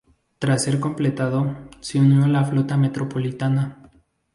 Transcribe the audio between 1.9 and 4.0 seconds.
unió a la flota metropolitana.